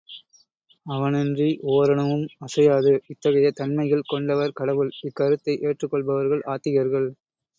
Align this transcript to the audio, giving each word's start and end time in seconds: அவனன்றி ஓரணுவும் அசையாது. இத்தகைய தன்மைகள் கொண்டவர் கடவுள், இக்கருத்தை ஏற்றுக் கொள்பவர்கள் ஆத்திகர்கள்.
அவனன்றி 0.85 1.49
ஓரணுவும் 1.73 2.23
அசையாது. 2.37 2.91
இத்தகைய 3.07 3.51
தன்மைகள் 3.51 4.03
கொண்டவர் 4.07 4.51
கடவுள், 4.51 4.91
இக்கருத்தை 5.01 5.55
ஏற்றுக் 5.67 5.91
கொள்பவர்கள் 5.91 6.43
ஆத்திகர்கள். 6.47 7.07